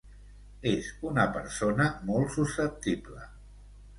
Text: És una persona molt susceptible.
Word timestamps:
És 0.69 0.87
una 1.09 1.25
persona 1.35 1.85
molt 2.09 2.33
susceptible. 2.39 3.29